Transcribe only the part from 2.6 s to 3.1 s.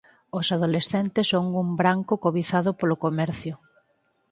polo